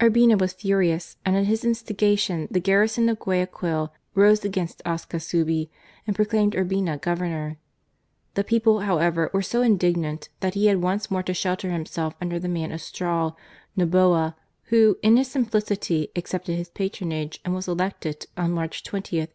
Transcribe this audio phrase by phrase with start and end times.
[0.00, 5.68] Urbina was furious, and at his instigation the garrison of Guaya quil rose against Ascasubi
[6.06, 7.58] and proclaimed Urbina Governor.
[8.36, 12.38] The people, however, were so indignant, that he had once more to shelter himself under
[12.38, 13.34] the man of straw,
[13.76, 14.34] Noboa,
[14.70, 19.34] who, in his simplicity, accepted his patronage and was elected on March 20, 1850.